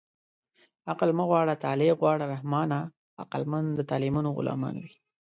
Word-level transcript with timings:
عقل 0.89 1.09
مه 1.17 1.23
غواړه 1.29 1.53
طالع 1.65 1.89
غواړه 1.99 2.25
رحمانه 2.35 2.79
عقلمند 3.21 3.69
د 3.75 3.79
طالعمندو 3.91 4.35
غلامان 4.37 4.75
دي 4.83 4.93